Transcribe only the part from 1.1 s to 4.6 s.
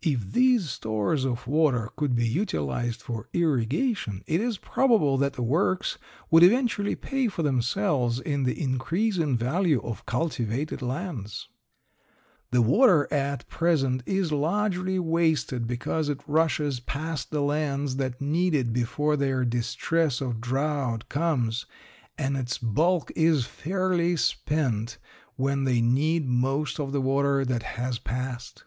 of water could be utilized for irrigation it is